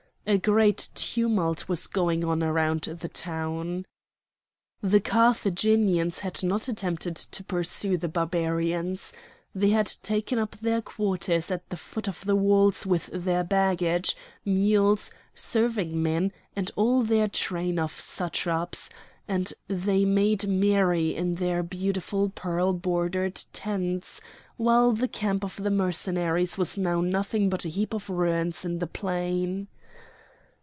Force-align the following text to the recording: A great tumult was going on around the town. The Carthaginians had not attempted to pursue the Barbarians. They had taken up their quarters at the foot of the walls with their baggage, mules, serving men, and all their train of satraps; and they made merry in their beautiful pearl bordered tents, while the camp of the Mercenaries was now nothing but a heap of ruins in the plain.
A 0.27 0.37
great 0.37 0.89
tumult 0.93 1.67
was 1.67 1.87
going 1.87 2.23
on 2.23 2.43
around 2.43 2.81
the 2.83 3.07
town. 3.09 3.87
The 4.81 5.01
Carthaginians 5.01 6.19
had 6.19 6.43
not 6.43 6.69
attempted 6.69 7.15
to 7.15 7.43
pursue 7.43 7.97
the 7.97 8.07
Barbarians. 8.07 9.13
They 9.55 9.69
had 9.69 9.87
taken 10.03 10.37
up 10.37 10.55
their 10.61 10.79
quarters 10.81 11.49
at 11.49 11.67
the 11.69 11.75
foot 11.75 12.07
of 12.07 12.23
the 12.23 12.35
walls 12.35 12.85
with 12.85 13.09
their 13.11 13.43
baggage, 13.43 14.15
mules, 14.45 15.11
serving 15.33 16.01
men, 16.01 16.31
and 16.55 16.69
all 16.75 17.01
their 17.01 17.27
train 17.27 17.79
of 17.79 17.99
satraps; 17.99 18.91
and 19.27 19.51
they 19.67 20.05
made 20.05 20.47
merry 20.47 21.15
in 21.15 21.35
their 21.35 21.63
beautiful 21.63 22.29
pearl 22.29 22.73
bordered 22.73 23.43
tents, 23.53 24.21
while 24.55 24.91
the 24.91 25.07
camp 25.09 25.43
of 25.43 25.55
the 25.55 25.71
Mercenaries 25.71 26.59
was 26.59 26.77
now 26.77 27.01
nothing 27.01 27.49
but 27.49 27.65
a 27.65 27.69
heap 27.69 27.91
of 27.93 28.07
ruins 28.07 28.63
in 28.63 28.77
the 28.77 28.87
plain. 28.87 29.67